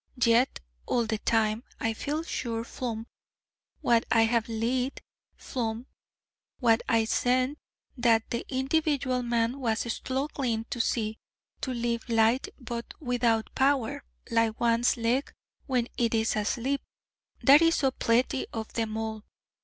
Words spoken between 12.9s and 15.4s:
without power, like one's leg